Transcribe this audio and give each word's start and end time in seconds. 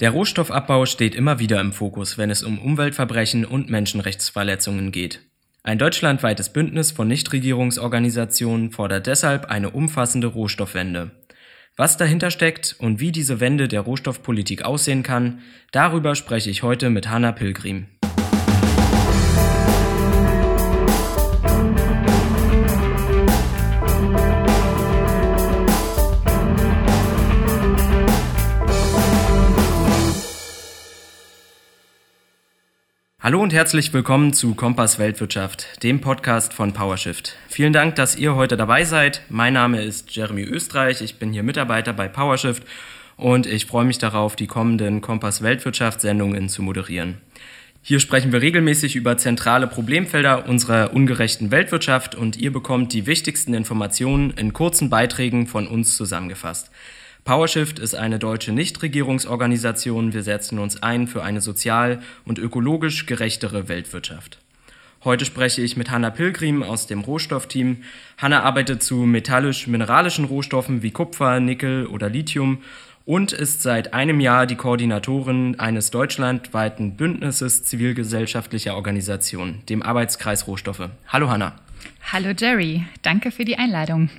Der 0.00 0.12
Rohstoffabbau 0.12 0.86
steht 0.86 1.14
immer 1.14 1.38
wieder 1.40 1.60
im 1.60 1.74
Fokus, 1.74 2.16
wenn 2.16 2.30
es 2.30 2.42
um 2.42 2.58
Umweltverbrechen 2.58 3.44
und 3.44 3.68
Menschenrechtsverletzungen 3.68 4.92
geht. 4.92 5.20
Ein 5.62 5.78
deutschlandweites 5.78 6.54
Bündnis 6.54 6.90
von 6.90 7.06
Nichtregierungsorganisationen 7.06 8.72
fordert 8.72 9.06
deshalb 9.06 9.50
eine 9.50 9.68
umfassende 9.68 10.28
Rohstoffwende. 10.28 11.10
Was 11.76 11.98
dahinter 11.98 12.30
steckt 12.30 12.76
und 12.78 12.98
wie 12.98 13.12
diese 13.12 13.40
Wende 13.40 13.68
der 13.68 13.82
Rohstoffpolitik 13.82 14.62
aussehen 14.62 15.02
kann, 15.02 15.40
darüber 15.70 16.14
spreche 16.14 16.48
ich 16.48 16.62
heute 16.62 16.88
mit 16.88 17.10
Hanna 17.10 17.32
Pilgrim. 17.32 17.86
Hallo 33.30 33.44
und 33.44 33.52
herzlich 33.52 33.92
willkommen 33.92 34.32
zu 34.32 34.56
Kompass 34.56 34.98
Weltwirtschaft, 34.98 35.84
dem 35.84 36.00
Podcast 36.00 36.52
von 36.52 36.72
PowerShift. 36.72 37.36
Vielen 37.46 37.72
Dank, 37.72 37.94
dass 37.94 38.16
ihr 38.16 38.34
heute 38.34 38.56
dabei 38.56 38.82
seid. 38.82 39.22
Mein 39.28 39.52
Name 39.52 39.84
ist 39.84 40.16
Jeremy 40.16 40.42
Österreich, 40.42 41.00
ich 41.00 41.20
bin 41.20 41.32
hier 41.32 41.44
Mitarbeiter 41.44 41.92
bei 41.92 42.08
PowerShift 42.08 42.64
und 43.16 43.46
ich 43.46 43.66
freue 43.66 43.84
mich 43.84 43.98
darauf, 43.98 44.34
die 44.34 44.48
kommenden 44.48 45.00
Kompass 45.00 45.42
Weltwirtschaft 45.42 46.00
Sendungen 46.00 46.48
zu 46.48 46.60
moderieren. 46.60 47.18
Hier 47.82 48.00
sprechen 48.00 48.32
wir 48.32 48.42
regelmäßig 48.42 48.96
über 48.96 49.16
zentrale 49.16 49.68
Problemfelder 49.68 50.48
unserer 50.48 50.92
ungerechten 50.92 51.52
Weltwirtschaft 51.52 52.16
und 52.16 52.36
ihr 52.36 52.52
bekommt 52.52 52.92
die 52.92 53.06
wichtigsten 53.06 53.54
Informationen 53.54 54.32
in 54.32 54.52
kurzen 54.52 54.90
Beiträgen 54.90 55.46
von 55.46 55.68
uns 55.68 55.96
zusammengefasst. 55.96 56.72
PowerShift 57.24 57.78
ist 57.78 57.94
eine 57.94 58.18
deutsche 58.18 58.52
Nichtregierungsorganisation. 58.52 60.12
Wir 60.12 60.22
setzen 60.22 60.58
uns 60.58 60.82
ein 60.82 61.06
für 61.06 61.22
eine 61.22 61.40
sozial 61.40 62.00
und 62.24 62.38
ökologisch 62.38 63.06
gerechtere 63.06 63.68
Weltwirtschaft. 63.68 64.38
Heute 65.04 65.24
spreche 65.24 65.62
ich 65.62 65.76
mit 65.76 65.90
Hanna 65.90 66.10
Pilgrim 66.10 66.62
aus 66.62 66.86
dem 66.86 67.00
Rohstoffteam. 67.00 67.78
Hanna 68.18 68.42
arbeitet 68.42 68.82
zu 68.82 68.96
metallisch-mineralischen 68.96 70.26
Rohstoffen 70.26 70.82
wie 70.82 70.90
Kupfer, 70.90 71.40
Nickel 71.40 71.86
oder 71.86 72.10
Lithium 72.10 72.62
und 73.06 73.32
ist 73.32 73.62
seit 73.62 73.94
einem 73.94 74.20
Jahr 74.20 74.46
die 74.46 74.56
Koordinatorin 74.56 75.58
eines 75.58 75.90
deutschlandweiten 75.90 76.96
Bündnisses 76.96 77.64
zivilgesellschaftlicher 77.64 78.76
Organisationen, 78.76 79.62
dem 79.68 79.82
Arbeitskreis 79.82 80.46
Rohstoffe. 80.46 80.90
Hallo 81.08 81.30
Hanna. 81.30 81.54
Hallo 82.12 82.32
Jerry, 82.36 82.84
danke 83.02 83.30
für 83.30 83.44
die 83.44 83.56
Einladung. 83.56 84.10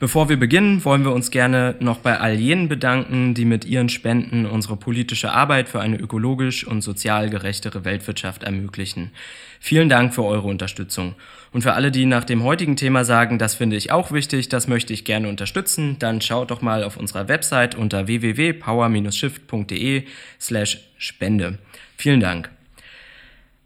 Bevor 0.00 0.28
wir 0.28 0.36
beginnen, 0.36 0.84
wollen 0.84 1.02
wir 1.02 1.12
uns 1.12 1.32
gerne 1.32 1.74
noch 1.80 1.98
bei 1.98 2.20
all 2.20 2.34
jenen 2.34 2.68
bedanken, 2.68 3.34
die 3.34 3.44
mit 3.44 3.64
ihren 3.64 3.88
Spenden 3.88 4.46
unsere 4.46 4.76
politische 4.76 5.32
Arbeit 5.32 5.68
für 5.68 5.80
eine 5.80 5.96
ökologisch 5.98 6.64
und 6.64 6.82
sozial 6.82 7.30
gerechtere 7.30 7.84
Weltwirtschaft 7.84 8.44
ermöglichen. 8.44 9.10
Vielen 9.58 9.88
Dank 9.88 10.14
für 10.14 10.22
eure 10.22 10.46
Unterstützung. 10.46 11.16
Und 11.52 11.62
für 11.62 11.72
alle, 11.72 11.90
die 11.90 12.06
nach 12.06 12.22
dem 12.22 12.44
heutigen 12.44 12.76
Thema 12.76 13.04
sagen, 13.04 13.38
das 13.38 13.56
finde 13.56 13.74
ich 13.74 13.90
auch 13.90 14.12
wichtig, 14.12 14.48
das 14.48 14.68
möchte 14.68 14.92
ich 14.92 15.04
gerne 15.04 15.28
unterstützen, 15.28 15.96
dann 15.98 16.20
schaut 16.20 16.52
doch 16.52 16.62
mal 16.62 16.84
auf 16.84 16.96
unserer 16.96 17.26
Website 17.26 17.74
unter 17.74 18.06
www.power-shift.de 18.06 20.04
slash 20.38 20.78
Spende. 20.96 21.58
Vielen 21.96 22.20
Dank. 22.20 22.57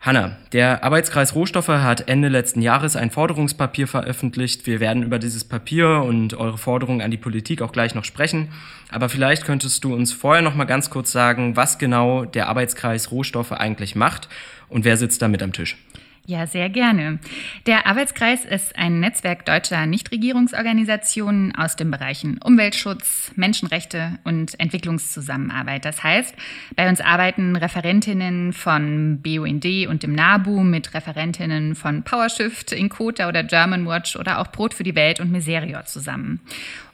Hanna, 0.05 0.37
der 0.51 0.83
Arbeitskreis 0.83 1.37
Rohstoffe 1.37 1.69
hat 1.69 2.09
Ende 2.09 2.27
letzten 2.27 2.61
Jahres 2.61 2.97
ein 2.97 3.13
Forderungspapier 3.13 3.87
veröffentlicht. 3.87 4.67
Wir 4.67 4.81
werden 4.81 5.05
über 5.05 5.21
dieses 5.21 5.45
Papier 5.45 6.03
und 6.03 6.35
eure 6.35 6.59
Forderungen 6.59 7.01
an 7.03 7.13
die 7.13 7.17
Politik 7.17 7.63
auch 7.63 7.71
gleich 7.71 7.95
noch 7.95 8.03
sprechen. 8.03 8.49
Aber 8.91 9.09
vielleicht 9.09 9.45
könntest 9.45 9.85
du 9.85 9.95
uns 9.95 10.13
vorher 10.13 10.43
noch 10.43 10.57
mal 10.57 10.65
ganz 10.65 10.91
kurz 10.91 11.13
sagen, 11.13 11.55
was 11.55 11.79
genau 11.79 12.25
der 12.25 12.49
Arbeitskreis 12.49 13.13
Rohstoffe 13.13 13.53
eigentlich 13.53 13.95
macht 13.95 14.29
und 14.69 14.85
wer 14.85 14.97
sitzt 14.97 15.23
da 15.23 15.29
mit 15.29 15.41
am 15.41 15.53
Tisch? 15.53 15.77
Ja, 16.25 16.47
sehr 16.47 16.69
gerne. 16.69 17.19
Der 17.67 17.89
Arbeitskreis 17.89 18.45
ist 18.45 18.77
ein 18.79 19.01
Netzwerk 19.01 19.45
deutscher 19.45 19.87
Nichtregierungsorganisationen 19.87 21.53
aus 21.57 21.75
den 21.75 21.91
Bereichen 21.91 22.39
Umweltschutz, 22.39 23.33
Menschenrechte 23.35 24.19
und 24.23 24.59
Entwicklungszusammenarbeit. 24.61 25.85
Das 25.85 26.05
heißt, 26.05 26.33
bei 26.77 26.89
uns 26.89 27.01
arbeiten 27.01 27.57
Referentinnen 27.57 28.53
von 28.53 29.21
BUND 29.21 29.65
und 29.89 30.05
dem 30.05 30.15
NABU 30.15 30.63
mit 30.63 30.95
Referentinnen 30.95 31.75
von 31.75 32.05
PowerShift, 32.05 32.71
Inkota 32.71 33.29
oder 33.29 33.43
Germanwatch 33.43 34.15
oder 34.15 34.39
auch 34.39 34.47
Brot 34.47 34.75
für 34.75 34.85
die 34.85 34.95
Welt 34.95 35.19
und 35.19 35.33
Miserior 35.33 35.87
zusammen. 35.87 36.39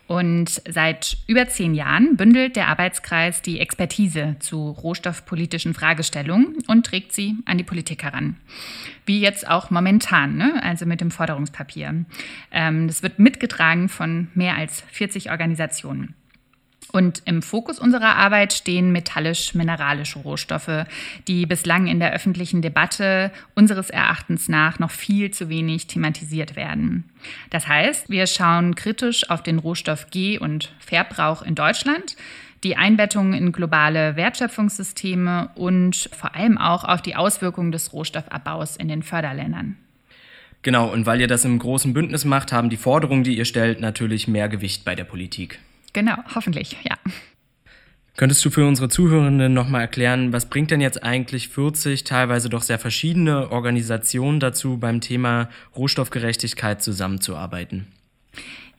Und 0.08 0.62
seit 0.66 1.19
über 1.26 1.48
zehn 1.48 1.74
Jahren 1.74 2.16
bündelt 2.16 2.56
der 2.56 2.69
Arbeitskreis 2.69 3.42
die 3.42 3.60
Expertise 3.60 4.36
zu 4.41 4.70
rohstoffpolitischen 4.70 5.74
Fragestellungen 5.74 6.56
und 6.66 6.86
trägt 6.86 7.12
sie 7.12 7.36
an 7.44 7.58
die 7.58 7.64
Politik 7.64 8.02
heran. 8.02 8.36
Wie 9.04 9.20
jetzt 9.20 9.46
auch 9.46 9.69
momentan, 9.69 10.38
ne? 10.38 10.62
also 10.62 10.86
mit 10.86 11.02
dem 11.02 11.10
Forderungspapier. 11.10 12.06
Ähm, 12.50 12.86
das 12.86 13.02
wird 13.02 13.19
mitgetragen 13.19 13.91
von 13.91 14.28
mehr 14.34 14.56
als 14.56 14.80
40 14.92 15.30
Organisationen. 15.30 16.14
Und 16.91 17.22
im 17.27 17.43
Fokus 17.43 17.78
unserer 17.78 18.16
Arbeit 18.16 18.55
stehen 18.55 18.93
metallisch-mineralische 18.93 20.21
Rohstoffe, 20.21 20.87
die 21.27 21.44
bislang 21.44 21.87
in 21.87 22.00
der 22.00 22.15
öffentlichen 22.15 22.62
Debatte 22.62 23.31
unseres 23.55 23.91
Erachtens 23.91 24.49
nach 24.49 24.78
noch 24.78 24.91
viel 24.91 25.31
zu 25.31 25.50
wenig 25.50 25.87
thematisiert 25.87 26.56
werden. 26.56 27.05
Das 27.50 27.69
heißt, 27.69 28.09
wir 28.09 28.27
schauen 28.27 28.75
kritisch 28.75 29.28
auf 29.28 29.43
den 29.43 29.59
Rohstoff 29.59 30.09
G- 30.11 30.38
und 30.38 30.72
Verbrauch 30.78 31.43
in 31.43 31.55
Deutschland, 31.55 32.17
die 32.65 32.77
Einbettung 32.77 33.34
in 33.34 33.53
globale 33.53 34.17
Wertschöpfungssysteme 34.17 35.50
und 35.56 36.09
vor 36.17 36.34
allem 36.34 36.56
auch 36.56 36.84
auf 36.84 37.03
die 37.03 37.17
Auswirkungen 37.17 37.71
des 37.71 37.93
Rohstoffabbaus 37.93 38.77
in 38.77 38.88
den 38.88 39.03
Förderländern. 39.03 39.77
Genau, 40.62 40.91
und 40.91 41.06
weil 41.06 41.21
ihr 41.21 41.28
das 41.28 41.44
im 41.44 41.59
großen 41.59 41.93
Bündnis 41.93 42.25
macht, 42.25 42.50
haben 42.50 42.71
die 42.71 42.77
Forderungen, 42.77 43.22
die 43.22 43.37
ihr 43.37 43.44
stellt, 43.44 43.81
natürlich 43.81 44.27
mehr 44.27 44.49
Gewicht 44.49 44.84
bei 44.84 44.94
der 44.94 45.05
Politik. 45.05 45.61
Genau, 45.93 46.16
hoffentlich, 46.34 46.76
ja. 46.84 46.97
Könntest 48.16 48.44
du 48.44 48.50
für 48.50 48.66
unsere 48.66 48.88
Zuhörenden 48.88 49.54
nochmal 49.54 49.82
erklären, 49.82 50.32
was 50.32 50.47
bringt 50.47 50.72
denn 50.72 50.81
jetzt 50.81 51.04
eigentlich 51.04 51.50
40 51.50 52.03
teilweise 52.03 52.49
doch 52.49 52.62
sehr 52.62 52.81
verschiedene 52.81 53.53
Organisationen 53.53 54.41
dazu, 54.41 54.76
beim 54.76 55.00
Thema 55.00 55.49
Rohstoffgerechtigkeit 55.76 56.82
zusammenzuarbeiten? 56.82 57.87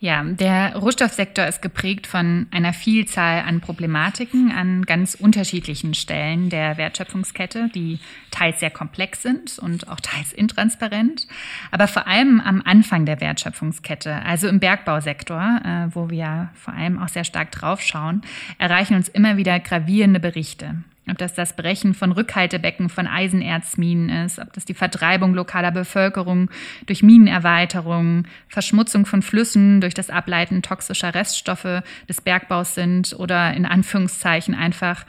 Ja, 0.02 0.24
der 0.24 0.78
Rohstoffsektor 0.78 1.46
ist 1.46 1.62
geprägt 1.62 2.08
von 2.08 2.48
einer 2.52 2.72
Vielzahl 2.72 3.42
an 3.42 3.60
Problematiken 3.60 4.50
an 4.50 4.86
ganz 4.86 5.14
unterschiedlichen 5.14 5.94
Stellen 5.94 6.50
der 6.50 6.78
Wertschöpfungskette, 6.78 7.70
die 7.76 8.00
teils 8.32 8.62
sehr 8.62 8.70
komplex 8.70 9.22
sind 9.22 9.60
und 9.60 9.90
auch 9.90 10.00
teils 10.00 10.32
intransparent, 10.32 11.28
aber 11.72 11.90
vor 11.90 12.08
allem 12.08 12.40
am 12.40 12.62
Anfang 12.64 13.06
der 13.06 13.20
Wertschöpfungskette, 13.20 14.22
also 14.24 14.48
im 14.48 14.62
Bergbausektor, 14.62 15.60
äh, 15.66 15.94
wo 15.94 16.10
wir 16.10 16.50
vor 16.56 16.74
allem 16.74 16.98
auch 16.98 17.10
sehr 17.10 17.26
stark 17.26 17.52
draufschauen, 17.52 18.22
erreichen 18.58 18.96
uns 18.96 19.10
immer 19.10 19.36
wieder 19.36 19.60
gravierende 19.60 20.22
Berichte. 20.22 20.76
Ob 21.10 21.18
das 21.18 21.34
das 21.34 21.56
Brechen 21.56 21.94
von 21.94 22.12
Rückhaltebecken 22.12 22.90
von 22.90 23.08
Eisenerzminen 23.08 24.26
ist, 24.26 24.40
ob 24.40 24.54
das 24.54 24.66
die 24.66 24.74
Vertreibung 24.74 25.34
lokaler 25.34 25.72
Bevölkerung 25.72 26.50
durch 26.86 27.04
Minenerweiterung, 27.04 28.26
Verschmutzung 28.48 29.06
von 29.06 29.22
Flüssen 29.22 29.82
durch 29.82 29.94
das 29.94 30.10
Ableiten 30.10 30.62
toxischer 30.62 31.14
Reststoffe 31.14 31.84
des 32.08 32.22
Bergbaus 32.22 32.76
sind 32.76 33.16
oder 33.18 33.54
in 33.54 33.66
Anführungszeichen 33.66 34.56
einfach 34.56 35.06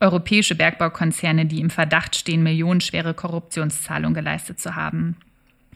europäische 0.00 0.54
Bergbaukonzerne, 0.54 1.46
die 1.46 1.60
im 1.60 1.70
Verdacht 1.70 2.16
stehen, 2.16 2.42
millionenschwere 2.42 3.14
Korruptionszahlungen 3.14 4.14
geleistet 4.14 4.60
zu 4.60 4.74
haben. 4.74 5.16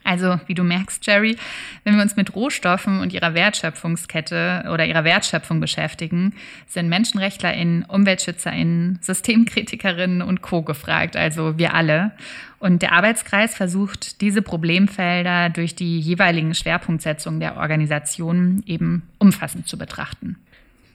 Also, 0.02 0.40
wie 0.46 0.54
du 0.54 0.64
merkst, 0.64 1.06
Jerry, 1.06 1.36
wenn 1.84 1.96
wir 1.96 2.02
uns 2.02 2.16
mit 2.16 2.34
Rohstoffen 2.34 3.00
und 3.00 3.12
ihrer 3.12 3.34
Wertschöpfungskette 3.34 4.64
oder 4.72 4.86
ihrer 4.86 5.04
Wertschöpfung 5.04 5.60
beschäftigen, 5.60 6.34
sind 6.66 6.88
MenschenrechtlerInnen, 6.88 7.84
UmweltschützerInnen, 7.84 8.98
SystemkritikerInnen 9.02 10.22
und 10.22 10.40
Co. 10.40 10.62
gefragt, 10.62 11.16
also 11.16 11.58
wir 11.58 11.74
alle. 11.74 12.12
Und 12.58 12.82
der 12.82 12.92
Arbeitskreis 12.92 13.54
versucht, 13.54 14.20
diese 14.20 14.42
Problemfelder 14.42 15.50
durch 15.50 15.74
die 15.74 15.98
jeweiligen 15.98 16.54
Schwerpunktsetzungen 16.54 17.40
der 17.40 17.56
Organisationen 17.56 18.62
eben 18.66 19.02
umfassend 19.18 19.68
zu 19.68 19.78
betrachten. 19.78 20.36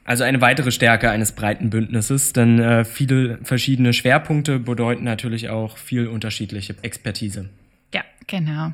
Also 0.03 0.23
eine 0.23 0.39
weitere 0.41 0.71
Stärke 0.71 1.09
eines 1.09 1.31
breiten 1.31 1.71
Bündnisses, 1.71 2.31
denn 2.31 2.59
äh, 2.59 2.85
viele 2.85 3.39
verschiedene 3.41 3.91
Schwerpunkte 3.91 4.59
bedeuten 4.59 5.03
natürlich 5.03 5.49
auch 5.49 5.77
viel 5.77 6.07
unterschiedliche 6.07 6.75
Expertise. 6.83 7.49
Genau. 8.27 8.73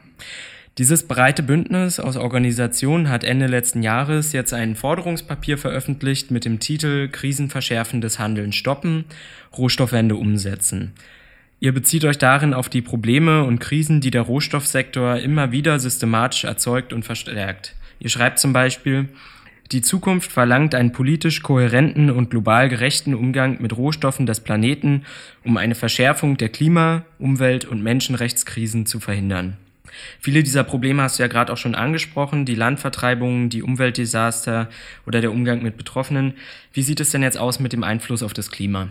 Dieses 0.77 1.06
breite 1.07 1.44
Bündnis 1.44 2.00
aus 2.00 2.15
Organisationen 2.15 3.09
hat 3.09 3.24
Ende 3.25 3.48
letzten 3.48 3.83
Jahres 3.83 4.31
jetzt 4.31 4.53
ein 4.53 4.75
Forderungspapier 4.75 5.57
veröffentlicht 5.57 6.31
mit 6.31 6.45
dem 6.45 6.59
Titel 6.59 7.09
Krisenverschärfendes 7.09 8.19
Handeln 8.19 8.53
stoppen, 8.53 9.06
Rohstoffwende 9.57 10.15
umsetzen. 10.15 10.94
Ihr 11.59 11.74
bezieht 11.74 12.06
euch 12.06 12.18
darin 12.18 12.53
auf 12.53 12.69
die 12.69 12.81
Probleme 12.81 13.44
und 13.44 13.59
Krisen, 13.59 14.01
die 14.01 14.12
der 14.12 14.24
Rohstoffsektor 14.24 15.18
immer 15.18 15.51
wieder 15.51 15.77
systematisch 15.77 16.45
erzeugt 16.45 16.94
und 16.94 17.03
verstärkt. 17.03 17.75
Ihr 18.00 18.09
schreibt 18.09 18.39
zum 18.39 18.53
Beispiel, 18.53 19.09
Die 19.71 19.81
Zukunft 19.81 20.33
verlangt 20.33 20.75
einen 20.75 20.91
politisch 20.91 21.41
kohärenten 21.41 22.12
und 22.12 22.29
global 22.29 22.68
gerechten 22.68 23.13
Umgang 23.13 23.62
mit 23.62 23.77
Rohstoffen 23.77 24.25
des 24.25 24.41
Planeten, 24.41 25.06
um 25.45 25.56
eine 25.56 25.75
Verschärfung 25.75 26.35
der 26.35 26.50
Klima-, 26.50 27.03
Umwelt- 27.19 27.63
und 27.63 27.81
Menschenrechtskrisen 27.81 28.85
zu 28.85 29.00
verhindern. 29.00 29.56
Viele 30.19 30.44
dieser 30.44 30.65
Probleme 30.65 31.03
hast 31.03 31.19
du 31.19 31.23
ja 31.23 31.27
gerade 31.27 31.53
auch 31.53 31.57
schon 31.57 31.75
angesprochen, 31.75 32.45
die 32.45 32.56
Landvertreibungen, 32.56 33.50
die 33.50 33.63
Umweltdesaster 33.63 34.69
oder 35.06 35.21
der 35.21 35.31
Umgang 35.31 35.63
mit 35.63 35.77
Betroffenen. 35.77 36.33
Wie 36.74 36.81
sieht 36.81 37.00
es 37.00 37.12
denn 37.12 37.24
jetzt 37.24 37.38
aus 37.38 37.59
mit 37.59 37.71
dem 37.71 37.83
Einfluss 37.83 38.24
auf 38.24 38.33
das 38.33 38.51
Klima? 38.51 38.89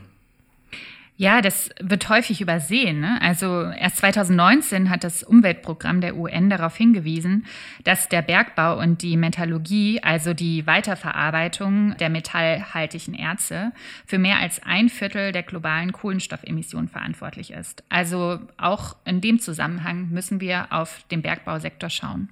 Ja, 1.20 1.42
das 1.42 1.68
wird 1.78 2.08
häufig 2.08 2.40
übersehen. 2.40 3.00
Ne? 3.00 3.20
Also 3.20 3.64
erst 3.64 3.98
2019 3.98 4.88
hat 4.88 5.04
das 5.04 5.22
Umweltprogramm 5.22 6.00
der 6.00 6.16
UN 6.16 6.48
darauf 6.48 6.74
hingewiesen, 6.74 7.44
dass 7.84 8.08
der 8.08 8.22
Bergbau 8.22 8.80
und 8.80 9.02
die 9.02 9.18
Metallurgie, 9.18 10.02
also 10.02 10.32
die 10.32 10.66
Weiterverarbeitung 10.66 11.94
der 11.98 12.08
metallhaltigen 12.08 13.12
Erze, 13.12 13.72
für 14.06 14.16
mehr 14.16 14.38
als 14.38 14.62
ein 14.62 14.88
Viertel 14.88 15.32
der 15.32 15.42
globalen 15.42 15.92
Kohlenstoffemissionen 15.92 16.88
verantwortlich 16.88 17.50
ist. 17.52 17.84
Also 17.90 18.38
auch 18.56 18.96
in 19.04 19.20
dem 19.20 19.40
Zusammenhang 19.40 20.08
müssen 20.08 20.40
wir 20.40 20.68
auf 20.70 21.04
den 21.10 21.20
Bergbausektor 21.20 21.90
schauen. 21.90 22.30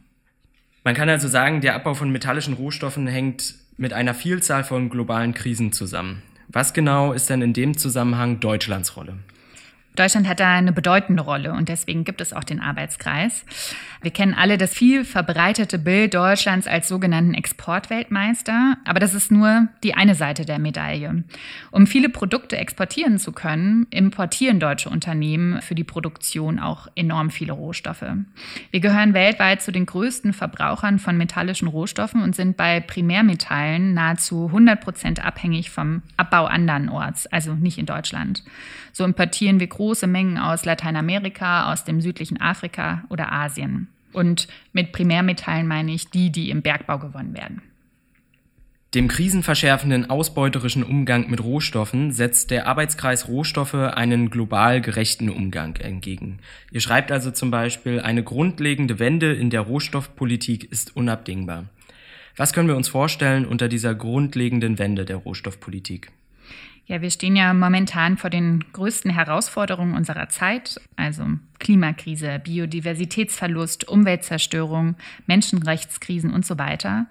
Man 0.82 0.94
kann 0.94 1.10
also 1.10 1.28
sagen, 1.28 1.60
der 1.60 1.74
Abbau 1.74 1.92
von 1.92 2.10
metallischen 2.10 2.54
Rohstoffen 2.54 3.06
hängt 3.06 3.54
mit 3.76 3.92
einer 3.92 4.14
Vielzahl 4.14 4.64
von 4.64 4.88
globalen 4.88 5.34
Krisen 5.34 5.72
zusammen. 5.72 6.22
Was 6.50 6.72
genau 6.72 7.12
ist 7.12 7.28
denn 7.28 7.42
in 7.42 7.52
dem 7.52 7.76
Zusammenhang 7.76 8.40
Deutschlands 8.40 8.96
Rolle? 8.96 9.18
Deutschland 9.98 10.28
hat 10.28 10.38
da 10.38 10.54
eine 10.54 10.72
bedeutende 10.72 11.22
Rolle 11.22 11.52
und 11.52 11.68
deswegen 11.68 12.04
gibt 12.04 12.20
es 12.20 12.32
auch 12.32 12.44
den 12.44 12.60
Arbeitskreis. 12.60 13.44
Wir 14.00 14.12
kennen 14.12 14.34
alle 14.34 14.56
das 14.56 14.72
viel 14.72 15.04
verbreitete 15.04 15.76
Bild 15.76 16.14
Deutschlands 16.14 16.68
als 16.68 16.86
sogenannten 16.86 17.34
Exportweltmeister, 17.34 18.76
aber 18.84 19.00
das 19.00 19.12
ist 19.12 19.32
nur 19.32 19.66
die 19.82 19.94
eine 19.94 20.14
Seite 20.14 20.44
der 20.44 20.60
Medaille. 20.60 21.24
Um 21.72 21.88
viele 21.88 22.08
Produkte 22.08 22.56
exportieren 22.56 23.18
zu 23.18 23.32
können, 23.32 23.88
importieren 23.90 24.60
deutsche 24.60 24.88
Unternehmen 24.88 25.60
für 25.62 25.74
die 25.74 25.82
Produktion 25.82 26.60
auch 26.60 26.86
enorm 26.94 27.30
viele 27.30 27.52
Rohstoffe. 27.52 28.06
Wir 28.70 28.80
gehören 28.80 29.14
weltweit 29.14 29.62
zu 29.62 29.72
den 29.72 29.86
größten 29.86 30.32
Verbrauchern 30.32 31.00
von 31.00 31.16
metallischen 31.16 31.66
Rohstoffen 31.66 32.22
und 32.22 32.36
sind 32.36 32.56
bei 32.56 32.78
Primärmetallen 32.78 33.94
nahezu 33.94 34.46
100 34.46 34.80
Prozent 34.80 35.24
abhängig 35.24 35.70
vom 35.70 36.02
Abbau 36.16 36.44
andernorts, 36.44 37.26
also 37.26 37.54
nicht 37.54 37.78
in 37.78 37.86
Deutschland. 37.86 38.44
So 38.92 39.04
importieren 39.04 39.60
wir 39.60 39.66
große 39.66 39.87
Mengen 40.06 40.38
aus 40.38 40.64
Lateinamerika, 40.64 41.72
aus 41.72 41.84
dem 41.84 42.00
südlichen 42.00 42.40
Afrika 42.40 43.04
oder 43.08 43.32
Asien. 43.32 43.88
Und 44.12 44.48
mit 44.72 44.92
Primärmetallen 44.92 45.66
meine 45.66 45.92
ich 45.92 46.10
die, 46.10 46.30
die 46.30 46.50
im 46.50 46.62
Bergbau 46.62 46.98
gewonnen 46.98 47.34
werden. 47.34 47.62
Dem 48.94 49.06
krisenverschärfenden 49.06 50.08
ausbeuterischen 50.08 50.82
Umgang 50.82 51.28
mit 51.28 51.44
Rohstoffen 51.44 52.10
setzt 52.10 52.50
der 52.50 52.66
Arbeitskreis 52.66 53.28
Rohstoffe 53.28 53.74
einen 53.74 54.30
global 54.30 54.80
gerechten 54.80 55.28
Umgang 55.28 55.76
entgegen. 55.76 56.38
Ihr 56.70 56.80
schreibt 56.80 57.12
also 57.12 57.30
zum 57.30 57.50
Beispiel, 57.50 58.00
eine 58.00 58.22
grundlegende 58.22 58.98
Wende 58.98 59.34
in 59.34 59.50
der 59.50 59.60
Rohstoffpolitik 59.60 60.72
ist 60.72 60.96
unabdingbar. 60.96 61.66
Was 62.34 62.54
können 62.54 62.68
wir 62.68 62.76
uns 62.76 62.88
vorstellen 62.88 63.44
unter 63.44 63.68
dieser 63.68 63.94
grundlegenden 63.94 64.78
Wende 64.78 65.04
der 65.04 65.16
Rohstoffpolitik? 65.16 66.10
Ja, 66.88 67.02
wir 67.02 67.10
stehen 67.10 67.36
ja 67.36 67.52
momentan 67.52 68.16
vor 68.16 68.30
den 68.30 68.64
größten 68.72 69.10
Herausforderungen 69.10 69.94
unserer 69.94 70.30
Zeit, 70.30 70.80
also 70.96 71.22
Klimakrise, 71.58 72.40
Biodiversitätsverlust, 72.42 73.86
Umweltzerstörung, 73.88 74.96
Menschenrechtskrisen 75.26 76.32
und 76.32 76.46
so 76.46 76.56
weiter. 76.56 77.04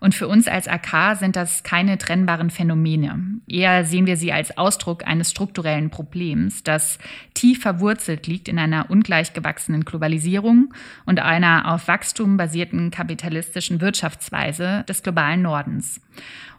Und 0.00 0.14
für 0.14 0.28
uns 0.28 0.48
als 0.48 0.68
AK 0.68 1.16
sind 1.16 1.34
das 1.34 1.62
keine 1.62 1.96
trennbaren 1.96 2.50
Phänomene. 2.50 3.40
Eher 3.48 3.86
sehen 3.86 4.04
wir 4.04 4.18
sie 4.18 4.34
als 4.34 4.58
Ausdruck 4.58 5.06
eines 5.06 5.30
strukturellen 5.30 5.88
Problems, 5.88 6.62
das 6.62 6.98
tief 7.32 7.62
verwurzelt 7.62 8.26
liegt 8.26 8.48
in 8.48 8.58
einer 8.58 8.90
ungleich 8.90 9.32
gewachsenen 9.32 9.86
Globalisierung 9.86 10.74
und 11.06 11.20
einer 11.20 11.72
auf 11.72 11.88
Wachstum 11.88 12.36
basierten 12.36 12.90
kapitalistischen 12.90 13.80
Wirtschaftsweise 13.80 14.84
des 14.86 15.02
globalen 15.02 15.40
Nordens. 15.40 16.02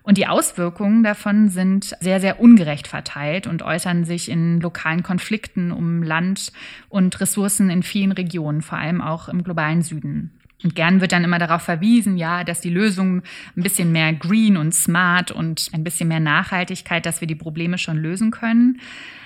Und 0.04 0.18
die 0.18 0.28
Auswirkungen 0.28 1.02
davon 1.04 1.48
sind 1.48 1.96
sehr, 2.02 2.20
sehr 2.20 2.40
ungerecht 2.42 2.88
verteilt 2.88 3.48
und 3.48 3.64
äußern 3.64 4.04
sich 4.04 4.30
in 4.30 4.60
lokalen 4.60 5.02
Konflikten 5.02 5.72
um 5.72 6.04
Land 6.04 6.52
und 6.90 7.20
Ressourcen 7.22 7.70
in 7.70 7.84
vielen 7.84 8.12
Regionen, 8.12 8.62
vor 8.62 8.78
allem 8.78 9.02
auch 9.02 9.30
im 9.30 9.44
globalen 9.44 9.82
Süden. 9.82 10.32
Und 10.64 10.76
gern 10.76 11.02
wird 11.02 11.12
dann 11.12 11.24
immer 11.24 11.40
darauf 11.40 11.64
verwiesen, 11.64 12.18
ja, 12.18 12.44
dass 12.44 12.62
die 12.62 12.70
Lösung 12.70 13.22
ein 13.58 13.64
bisschen 13.64 13.92
mehr 13.92 14.14
green 14.14 14.56
und 14.58 14.74
smart 14.74 15.32
und 15.32 15.70
ein 15.74 15.84
bisschen 15.84 16.08
mehr 16.08 16.22
Nachhaltigkeit, 16.22 17.06
dass 17.06 17.20
wir 17.20 17.28
die 17.28 17.36
Probleme 17.36 17.78
schon 17.78 17.98
lösen 17.98 18.32
können. 18.32 18.80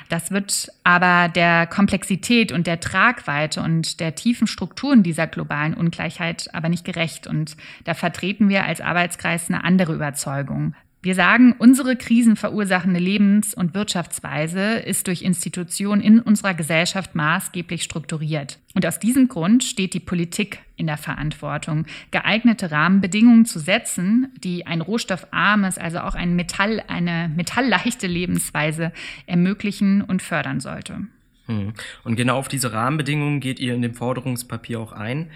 Das 0.10 0.32
wird 0.32 0.70
aber 0.84 1.28
der 1.28 1.68
Komplexität 1.68 2.52
und 2.52 2.66
der 2.66 2.80
Tragweite 2.80 3.62
und 3.62 4.00
der 4.00 4.16
tiefen 4.16 4.48
Strukturen 4.48 5.04
dieser 5.04 5.28
globalen 5.28 5.74
Ungleichheit 5.74 6.50
aber 6.54 6.70
nicht 6.70 6.86
gerecht. 6.86 7.28
Und 7.28 7.58
da 7.84 7.94
vertreten 7.94 8.50
wir 8.50 8.64
als 8.64 8.80
Arbeitskreis 8.80 9.50
eine 9.50 9.64
andere 9.64 9.94
Überzeugung. 9.94 10.76
Wir 11.04 11.14
sagen, 11.14 11.56
unsere 11.60 11.96
krisenverursachende 11.96 13.00
Lebens- 13.00 13.54
und 13.54 13.76
Wirtschaftsweise 13.76 14.78
ist 14.80 15.06
durch 15.06 15.22
Institutionen 15.22 16.02
in 16.02 16.20
unserer 16.20 16.56
Gesellschaft 16.56 17.14
maßgeblich 17.14 17.84
strukturiert. 17.84 18.58
Und 18.74 18.84
aus 18.86 18.98
diesem 18.98 19.28
Grund 19.28 19.64
steht 19.64 19.94
die 19.94 20.00
Politik 20.00 20.60
in 20.76 20.88
der 20.88 20.98
Verantwortung, 20.98 21.86
geeignete 22.10 22.72
Rahmenbedingungen 22.72 23.46
zu 23.46 23.60
setzen, 23.60 24.34
die 24.44 24.66
ein 24.66 24.82
rohstoffarmes, 24.82 25.78
also 25.78 26.00
auch 26.00 26.16
ein 26.16 26.36
Metall, 26.36 26.84
eine 26.88 27.32
metallleichte 27.34 28.08
Lebensweise 28.08 28.92
ermöglichen 29.28 30.02
und 30.02 30.24
fördern 30.24 30.60
sollte. 30.60 31.02
Hm. 31.46 31.74
Und 32.04 32.16
genau 32.16 32.38
auf 32.38 32.48
diese 32.48 32.74
Rahmenbedingungen 32.74 33.40
geht 33.40 33.60
ihr 33.60 33.76
in 33.76 33.84
dem 33.84 33.94
Forderungspapier 33.94 34.80
auch 34.80 34.94
ein. 34.94 35.30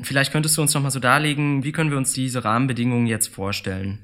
Vielleicht 0.00 0.30
könntest 0.30 0.56
du 0.56 0.62
uns 0.62 0.72
noch 0.72 0.82
mal 0.82 0.90
so 0.90 1.00
darlegen, 1.00 1.64
wie 1.64 1.72
können 1.72 1.90
wir 1.90 1.98
uns 1.98 2.12
diese 2.12 2.44
Rahmenbedingungen 2.44 3.08
jetzt 3.08 3.26
vorstellen? 3.26 3.98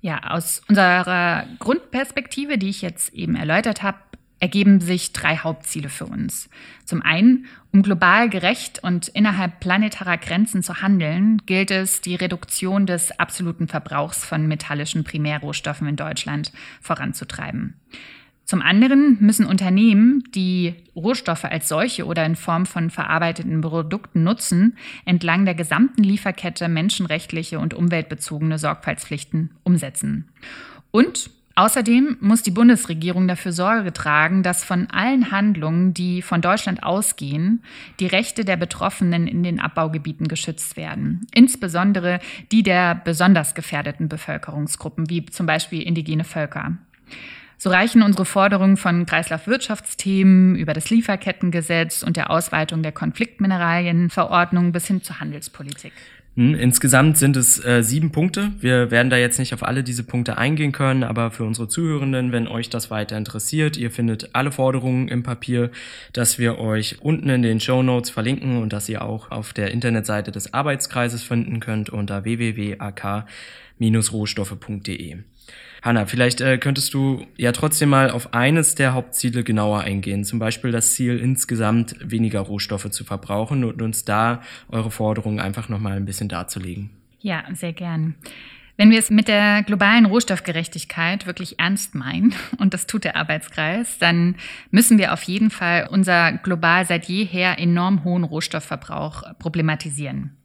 Ja, 0.00 0.30
aus 0.30 0.62
unserer 0.68 1.46
Grundperspektive, 1.58 2.56
die 2.56 2.68
ich 2.68 2.82
jetzt 2.82 3.12
eben 3.14 3.34
erläutert 3.34 3.82
habe, 3.82 3.98
ergeben 4.40 4.80
sich 4.80 5.12
drei 5.12 5.36
Hauptziele 5.36 5.88
für 5.88 6.06
uns. 6.06 6.48
Zum 6.84 7.02
einen, 7.02 7.46
um 7.72 7.82
global 7.82 8.28
gerecht 8.28 8.82
und 8.82 9.08
innerhalb 9.08 9.58
planetarer 9.60 10.16
Grenzen 10.16 10.62
zu 10.62 10.80
handeln, 10.80 11.42
gilt 11.46 11.70
es, 11.72 12.00
die 12.00 12.14
Reduktion 12.14 12.86
des 12.86 13.18
absoluten 13.18 13.66
Verbrauchs 13.66 14.24
von 14.24 14.46
metallischen 14.46 15.02
Primärrohstoffen 15.02 15.88
in 15.88 15.96
Deutschland 15.96 16.52
voranzutreiben. 16.80 17.74
Zum 18.48 18.62
anderen 18.62 19.18
müssen 19.20 19.44
Unternehmen, 19.44 20.24
die 20.34 20.74
Rohstoffe 20.96 21.44
als 21.44 21.68
solche 21.68 22.06
oder 22.06 22.24
in 22.24 22.34
Form 22.34 22.64
von 22.64 22.88
verarbeiteten 22.88 23.60
Produkten 23.60 24.24
nutzen, 24.24 24.78
entlang 25.04 25.44
der 25.44 25.54
gesamten 25.54 26.02
Lieferkette 26.02 26.66
menschenrechtliche 26.68 27.58
und 27.58 27.74
umweltbezogene 27.74 28.58
Sorgfaltspflichten 28.58 29.50
umsetzen. 29.64 30.30
Und 30.90 31.30
Außerdem 31.56 32.18
muss 32.20 32.44
die 32.44 32.52
Bundesregierung 32.52 33.26
dafür 33.26 33.50
Sorge 33.50 33.92
tragen, 33.92 34.44
dass 34.44 34.62
von 34.62 34.88
allen 34.92 35.32
Handlungen, 35.32 35.92
die 35.92 36.22
von 36.22 36.40
Deutschland 36.40 36.84
ausgehen, 36.84 37.64
die 37.98 38.06
Rechte 38.06 38.44
der 38.44 38.56
Betroffenen 38.56 39.26
in 39.26 39.42
den 39.42 39.58
Abbaugebieten 39.58 40.28
geschützt 40.28 40.76
werden. 40.76 41.26
Insbesondere 41.34 42.20
die 42.52 42.62
der 42.62 42.94
besonders 42.94 43.56
gefährdeten 43.56 44.08
Bevölkerungsgruppen, 44.08 45.10
wie 45.10 45.26
zum 45.26 45.46
Beispiel 45.46 45.82
indigene 45.82 46.22
Völker. 46.22 46.78
So 47.60 47.70
reichen 47.70 48.02
unsere 48.02 48.24
Forderungen 48.24 48.76
von 48.76 49.04
Kreislaufwirtschaftsthemen 49.04 50.54
über 50.54 50.74
das 50.74 50.90
Lieferkettengesetz 50.90 52.04
und 52.04 52.16
der 52.16 52.30
Ausweitung 52.30 52.84
der 52.84 52.92
Konfliktmineralienverordnung 52.92 54.70
bis 54.70 54.86
hin 54.86 55.02
zur 55.02 55.18
Handelspolitik. 55.18 55.92
Hm, 56.36 56.54
insgesamt 56.54 57.18
sind 57.18 57.36
es 57.36 57.58
äh, 57.64 57.82
sieben 57.82 58.12
Punkte. 58.12 58.52
Wir 58.60 58.92
werden 58.92 59.10
da 59.10 59.16
jetzt 59.16 59.40
nicht 59.40 59.54
auf 59.54 59.64
alle 59.64 59.82
diese 59.82 60.04
Punkte 60.04 60.38
eingehen 60.38 60.70
können, 60.70 61.02
aber 61.02 61.32
für 61.32 61.42
unsere 61.42 61.66
Zuhörenden, 61.66 62.30
wenn 62.30 62.46
euch 62.46 62.70
das 62.70 62.92
weiter 62.92 63.18
interessiert, 63.18 63.76
ihr 63.76 63.90
findet 63.90 64.36
alle 64.36 64.52
Forderungen 64.52 65.08
im 65.08 65.24
Papier, 65.24 65.72
dass 66.12 66.38
wir 66.38 66.60
euch 66.60 67.02
unten 67.02 67.28
in 67.28 67.42
den 67.42 67.58
Show 67.58 67.82
Notes 67.82 68.10
verlinken 68.10 68.62
und 68.62 68.72
dass 68.72 68.88
ihr 68.88 69.02
auch 69.02 69.32
auf 69.32 69.52
der 69.52 69.72
Internetseite 69.72 70.30
des 70.30 70.54
Arbeitskreises 70.54 71.24
finden 71.24 71.58
könnt 71.58 71.90
unter 71.90 72.22
www.ak-rohstoffe.de. 72.22 75.16
Hanna, 75.88 76.04
vielleicht 76.04 76.42
äh, 76.42 76.58
könntest 76.58 76.92
du 76.92 77.26
ja 77.38 77.50
trotzdem 77.52 77.88
mal 77.88 78.10
auf 78.10 78.34
eines 78.34 78.74
der 78.74 78.92
Hauptziele 78.92 79.42
genauer 79.42 79.80
eingehen, 79.80 80.22
zum 80.22 80.38
Beispiel 80.38 80.70
das 80.70 80.92
Ziel, 80.92 81.18
insgesamt 81.18 81.96
weniger 82.00 82.40
Rohstoffe 82.40 82.90
zu 82.90 83.04
verbrauchen 83.04 83.64
und 83.64 83.80
uns 83.80 84.04
da 84.04 84.42
eure 84.68 84.90
Forderungen 84.90 85.40
einfach 85.40 85.70
nochmal 85.70 85.96
ein 85.96 86.04
bisschen 86.04 86.28
darzulegen. 86.28 86.90
Ja, 87.20 87.42
sehr 87.54 87.72
gern. 87.72 88.16
Wenn 88.76 88.90
wir 88.90 88.98
es 88.98 89.08
mit 89.08 89.28
der 89.28 89.62
globalen 89.62 90.04
Rohstoffgerechtigkeit 90.04 91.26
wirklich 91.26 91.58
ernst 91.58 91.94
meinen, 91.94 92.34
und 92.58 92.74
das 92.74 92.86
tut 92.86 93.04
der 93.04 93.16
Arbeitskreis, 93.16 93.96
dann 93.96 94.36
müssen 94.70 94.98
wir 94.98 95.14
auf 95.14 95.22
jeden 95.22 95.48
Fall 95.48 95.88
unser 95.90 96.32
global 96.32 96.84
seit 96.84 97.06
jeher 97.06 97.58
enorm 97.58 98.04
hohen 98.04 98.24
Rohstoffverbrauch 98.24 99.22
problematisieren. 99.38 100.36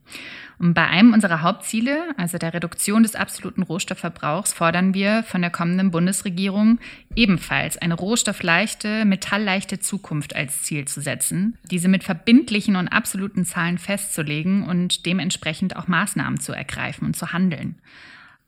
Und 0.58 0.74
bei 0.74 0.86
einem 0.86 1.12
unserer 1.12 1.42
Hauptziele, 1.42 2.14
also 2.16 2.38
der 2.38 2.54
Reduktion 2.54 3.02
des 3.02 3.16
absoluten 3.16 3.62
Rohstoffverbrauchs, 3.62 4.52
fordern 4.52 4.94
wir 4.94 5.24
von 5.24 5.40
der 5.40 5.50
kommenden 5.50 5.90
Bundesregierung 5.90 6.78
ebenfalls 7.16 7.76
eine 7.76 7.94
rohstoffleichte, 7.94 9.04
metallleichte 9.04 9.80
Zukunft 9.80 10.36
als 10.36 10.62
Ziel 10.62 10.86
zu 10.86 11.00
setzen, 11.00 11.58
diese 11.70 11.88
mit 11.88 12.04
verbindlichen 12.04 12.76
und 12.76 12.88
absoluten 12.88 13.44
Zahlen 13.44 13.78
festzulegen 13.78 14.62
und 14.64 15.06
dementsprechend 15.06 15.76
auch 15.76 15.88
Maßnahmen 15.88 16.38
zu 16.38 16.52
ergreifen 16.52 17.06
und 17.06 17.16
zu 17.16 17.32
handeln. 17.32 17.76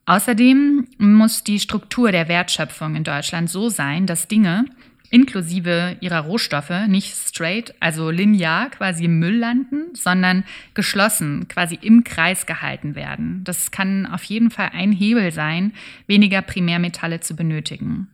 Außerdem 0.07 0.87
muss 0.99 1.43
die 1.43 1.59
Struktur 1.59 2.13
der 2.13 2.29
Wertschöpfung 2.29 2.95
in 2.95 3.03
Deutschland 3.03 3.51
so 3.51 3.69
sein, 3.69 4.07
dass 4.07 4.29
Dinge, 4.29 4.65
inklusive 5.11 5.97
ihrer 6.01 6.21
Rohstoffe 6.21 6.87
nicht 6.89 7.15
straight, 7.15 7.75
also 7.81 8.11
linear 8.11 8.71
quasi 8.71 9.05
im 9.05 9.19
Müll 9.19 9.37
landen, 9.37 9.95
sondern 9.95 10.45
geschlossen, 10.75 11.49
quasi 11.49 11.79
im 11.81 12.05
Kreis 12.05 12.47
gehalten 12.47 12.95
werden. 12.95 13.43
Das 13.45 13.71
kann 13.71 14.07
auf 14.07 14.25
jeden 14.25 14.51
Fall 14.51 14.71
ein 14.73 14.93
Hebel 14.93 15.33
sein, 15.33 15.73
weniger 16.07 16.43
Primärmetalle 16.43 17.21
zu 17.21 17.37
benötigen. 17.37 18.09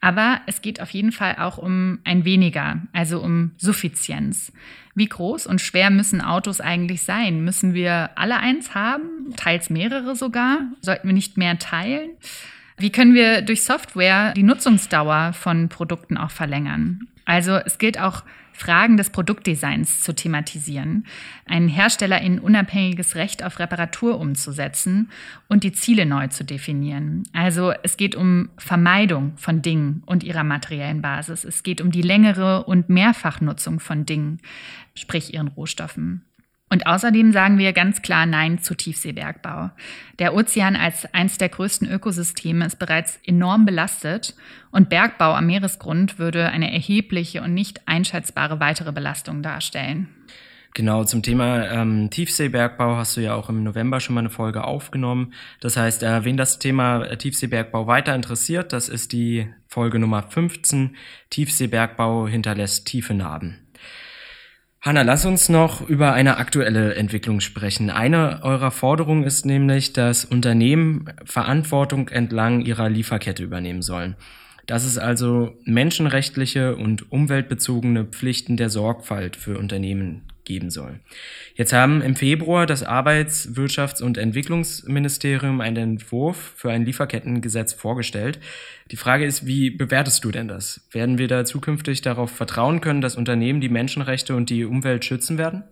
Aber 0.00 0.40
es 0.46 0.62
geht 0.62 0.80
auf 0.80 0.90
jeden 0.90 1.12
Fall 1.12 1.36
auch 1.38 1.58
um 1.58 1.98
ein 2.04 2.24
weniger, 2.24 2.82
also 2.92 3.20
um 3.20 3.50
Suffizienz. 3.56 4.52
Wie 4.94 5.06
groß 5.06 5.46
und 5.46 5.60
schwer 5.60 5.90
müssen 5.90 6.20
Autos 6.20 6.60
eigentlich 6.60 7.02
sein? 7.02 7.44
Müssen 7.44 7.74
wir 7.74 8.10
alle 8.16 8.38
eins 8.38 8.74
haben, 8.74 9.34
teils 9.36 9.70
mehrere 9.70 10.14
sogar? 10.14 10.60
Sollten 10.80 11.08
wir 11.08 11.14
nicht 11.14 11.36
mehr 11.36 11.58
teilen? 11.58 12.10
Wie 12.78 12.90
können 12.90 13.14
wir 13.14 13.42
durch 13.42 13.64
Software 13.64 14.32
die 14.34 14.44
Nutzungsdauer 14.44 15.32
von 15.32 15.68
Produkten 15.68 16.16
auch 16.16 16.30
verlängern? 16.30 17.08
Also 17.24 17.56
es 17.56 17.78
gilt 17.78 17.98
auch 17.98 18.22
Fragen 18.52 18.96
des 18.96 19.10
Produktdesigns 19.10 20.00
zu 20.00 20.14
thematisieren, 20.14 21.04
einen 21.46 21.68
Hersteller 21.68 22.20
in 22.20 22.38
unabhängiges 22.38 23.16
Recht 23.16 23.44
auf 23.44 23.58
Reparatur 23.58 24.18
umzusetzen 24.18 25.10
und 25.48 25.64
die 25.64 25.72
Ziele 25.72 26.06
neu 26.06 26.28
zu 26.28 26.44
definieren. 26.44 27.24
Also 27.32 27.72
es 27.82 27.96
geht 27.96 28.14
um 28.14 28.48
Vermeidung 28.58 29.32
von 29.36 29.60
Dingen 29.60 30.02
und 30.06 30.22
ihrer 30.22 30.44
materiellen 30.44 31.02
Basis. 31.02 31.44
Es 31.44 31.64
geht 31.64 31.80
um 31.80 31.90
die 31.90 32.02
längere 32.02 32.64
und 32.64 32.88
Mehrfachnutzung 32.88 33.80
von 33.80 34.06
Dingen, 34.06 34.38
sprich 34.94 35.34
ihren 35.34 35.48
Rohstoffen. 35.48 36.27
Und 36.70 36.86
außerdem 36.86 37.32
sagen 37.32 37.58
wir 37.58 37.72
ganz 37.72 38.02
klar 38.02 38.26
Nein 38.26 38.58
zu 38.58 38.74
Tiefseebergbau. 38.74 39.70
Der 40.18 40.34
Ozean 40.34 40.76
als 40.76 41.12
eines 41.14 41.38
der 41.38 41.48
größten 41.48 41.90
Ökosysteme 41.90 42.66
ist 42.66 42.78
bereits 42.78 43.18
enorm 43.24 43.64
belastet 43.64 44.34
und 44.70 44.90
Bergbau 44.90 45.34
am 45.34 45.46
Meeresgrund 45.46 46.18
würde 46.18 46.48
eine 46.48 46.72
erhebliche 46.72 47.42
und 47.42 47.54
nicht 47.54 47.82
einschätzbare 47.86 48.60
weitere 48.60 48.92
Belastung 48.92 49.42
darstellen. 49.42 50.08
Genau, 50.74 51.02
zum 51.04 51.22
Thema 51.22 51.66
ähm, 51.70 52.10
Tiefseebergbau 52.10 52.96
hast 52.96 53.16
du 53.16 53.20
ja 53.20 53.34
auch 53.34 53.48
im 53.48 53.64
November 53.64 54.00
schon 54.00 54.14
mal 54.14 54.20
eine 54.20 54.30
Folge 54.30 54.64
aufgenommen. 54.64 55.32
Das 55.60 55.76
heißt, 55.76 56.02
äh, 56.02 56.24
wen 56.24 56.36
das 56.36 56.58
Thema 56.58 57.02
äh, 57.04 57.16
Tiefseebergbau 57.16 57.86
weiter 57.86 58.14
interessiert, 58.14 58.72
das 58.72 58.88
ist 58.88 59.12
die 59.12 59.48
Folge 59.66 59.98
Nummer 59.98 60.22
15. 60.22 60.94
Tiefseebergbau 61.30 62.28
hinterlässt 62.28 62.86
tiefe 62.86 63.14
Narben. 63.14 63.58
Hanna, 64.80 65.02
lass 65.02 65.26
uns 65.26 65.48
noch 65.48 65.88
über 65.88 66.12
eine 66.12 66.36
aktuelle 66.36 66.94
Entwicklung 66.94 67.40
sprechen. 67.40 67.90
Eine 67.90 68.44
eurer 68.44 68.70
Forderungen 68.70 69.24
ist 69.24 69.44
nämlich, 69.44 69.92
dass 69.92 70.24
Unternehmen 70.24 71.06
Verantwortung 71.24 72.08
entlang 72.08 72.60
ihrer 72.60 72.88
Lieferkette 72.88 73.42
übernehmen 73.42 73.82
sollen. 73.82 74.14
Dass 74.66 74.84
es 74.84 74.96
also 74.96 75.56
menschenrechtliche 75.64 76.76
und 76.76 77.10
umweltbezogene 77.10 78.04
Pflichten 78.04 78.56
der 78.56 78.70
Sorgfalt 78.70 79.34
für 79.34 79.58
Unternehmen 79.58 80.27
geben 80.48 80.70
soll. 80.70 80.98
Jetzt 81.54 81.72
haben 81.72 82.02
im 82.02 82.16
Februar 82.16 82.66
das 82.66 82.82
Arbeits-, 82.82 83.54
Wirtschafts- 83.54 84.02
und 84.02 84.18
Entwicklungsministerium 84.18 85.60
einen 85.60 85.90
Entwurf 85.90 86.54
für 86.56 86.72
ein 86.72 86.84
Lieferkettengesetz 86.84 87.72
vorgestellt. 87.72 88.40
Die 88.90 88.96
Frage 88.96 89.24
ist, 89.24 89.46
wie 89.46 89.70
bewertest 89.70 90.24
du 90.24 90.32
denn 90.32 90.48
das? 90.48 90.80
Werden 90.90 91.18
wir 91.18 91.28
da 91.28 91.44
zukünftig 91.44 92.00
darauf 92.00 92.32
vertrauen 92.32 92.80
können, 92.80 93.00
dass 93.00 93.14
Unternehmen 93.14 93.60
die 93.60 93.68
Menschenrechte 93.68 94.34
und 94.34 94.50
die 94.50 94.64
Umwelt 94.64 95.04
schützen 95.04 95.38
werden? 95.38 95.62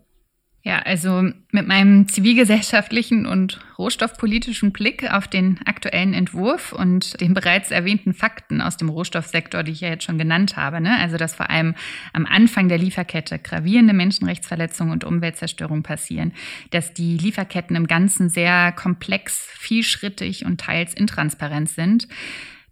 Ja, 0.67 0.81
also 0.81 1.31
mit 1.53 1.69
meinem 1.69 2.09
zivilgesellschaftlichen 2.09 3.25
und 3.25 3.61
rohstoffpolitischen 3.79 4.73
Blick 4.73 5.09
auf 5.09 5.29
den 5.29 5.61
aktuellen 5.65 6.13
Entwurf 6.13 6.73
und 6.73 7.21
den 7.21 7.35
bereits 7.35 7.71
erwähnten 7.71 8.15
Fakten 8.15 8.61
aus 8.61 8.77
dem 8.77 8.89
Rohstoffsektor, 8.89 9.63
die 9.63 9.71
ich 9.71 9.83
ja 9.83 9.91
jetzt 9.91 10.03
schon 10.03 10.19
genannt 10.19 10.57
habe, 10.57 10.81
ne? 10.81 10.99
also 10.99 11.19
dass 11.19 11.37
vor 11.37 11.51
allem 11.51 11.77
am 12.13 12.27
Anfang 12.27 12.69
der 12.69 12.79
Lieferkette 12.79 13.39
gravierende 13.39 13.95
Menschenrechtsverletzungen 13.95 14.93
und 14.93 15.05
Umweltzerstörung 15.05 15.85
passieren, 15.85 16.33
dass 16.71 16.93
die 16.93 17.17
Lieferketten 17.17 17.77
im 17.77 17.87
Ganzen 17.87 18.29
sehr 18.29 18.73
komplex, 18.73 19.47
vielschrittig 19.53 20.47
und 20.47 20.61
teils 20.61 20.95
intransparent 20.95 21.69
sind, 21.69 22.09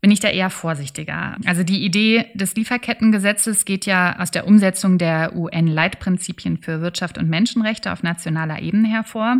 bin 0.04 0.10
ich 0.10 0.20
da 0.20 0.28
eher 0.28 0.50
vorsichtiger. 0.50 1.38
Also 1.46 1.62
die 1.62 1.82
Idee 1.82 2.26
des 2.34 2.54
Lieferkettengesetzes 2.56 3.64
geht 3.64 3.86
ja 3.86 4.18
aus 4.18 4.30
der 4.30 4.46
Umsetzung 4.46 4.98
der 4.98 5.34
UN-Leitprinzipien 5.34 6.58
für 6.58 6.82
Wirtschaft 6.82 7.16
und 7.16 7.30
Menschenrechte 7.30 7.90
auf 7.90 8.02
nationaler 8.02 8.60
Ebene 8.60 8.86
hervor. 8.86 9.38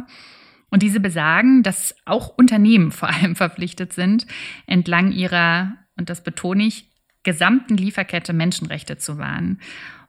Und 0.71 0.83
diese 0.83 1.01
besagen, 1.01 1.63
dass 1.63 1.95
auch 2.07 2.39
Unternehmen 2.39 2.93
vor 2.93 3.11
allem 3.11 3.37
verpflichtet 3.37 3.93
sind, 3.93 4.27
entlang 4.67 5.13
ihrer, 5.13 5.75
und 5.99 6.09
das 6.09 6.25
betone 6.25 6.63
ich, 6.63 6.89
gesamten 7.25 7.77
Lieferkette 7.77 8.33
Menschenrechte 8.33 8.97
zu 8.97 9.19
wahren. 9.19 9.61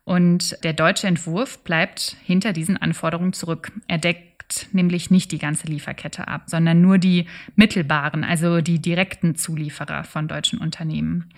Und 0.05 0.63
der 0.63 0.71
deutsche 0.71 1.07
Entwurf 1.07 1.65
bleibt 1.65 2.15
hinter 2.24 2.53
diesen 2.53 2.77
Anforderungen 2.77 3.33
zurück. 3.33 3.74
Er 3.89 3.97
deckt 3.97 4.35
deckt 4.46 4.74
nämlich 4.74 5.12
nicht 5.12 5.32
die 5.32 5.38
ganze 5.38 5.68
Lieferkette 5.68 6.28
ab, 6.28 6.44
sondern 6.48 6.82
nur 6.82 6.98
die 6.98 7.28
mittelbaren, 7.56 8.24
also 8.24 8.62
die 8.62 8.80
direkten 8.80 9.36
Zulieferer 9.36 10.04
von 10.04 10.28
deutschen 10.28 10.60
Unternehmen. 10.60 11.30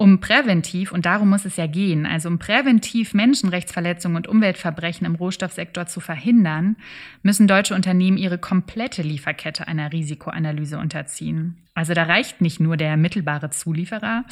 Um 0.00 0.20
präventiv, 0.20 0.92
und 0.92 1.06
darum 1.06 1.28
muss 1.28 1.44
es 1.44 1.56
ja 1.56 1.66
gehen, 1.66 2.06
also 2.06 2.28
um 2.28 2.38
präventiv 2.38 3.14
Menschenrechtsverletzungen 3.14 4.16
und 4.16 4.28
Umweltverbrechen 4.28 5.04
im 5.04 5.16
Rohstoffsektor 5.16 5.86
zu 5.86 5.98
verhindern, 5.98 6.76
müssen 7.22 7.48
deutsche 7.48 7.74
Unternehmen 7.74 8.16
ihre 8.16 8.38
komplette 8.38 9.02
Lieferkette 9.02 9.66
einer 9.66 9.92
Risikoanalyse 9.92 10.78
unterziehen. 10.78 11.56
Also 11.74 11.94
da 11.94 12.04
reicht 12.04 12.40
nicht 12.40 12.60
nur 12.60 12.76
der 12.76 12.96
mittelbare 12.96 13.50
Zulieferer, 13.50 14.24